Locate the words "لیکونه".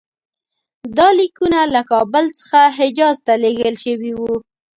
1.19-1.59